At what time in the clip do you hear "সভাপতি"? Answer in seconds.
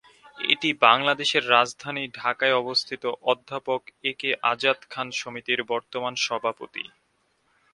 6.19-6.83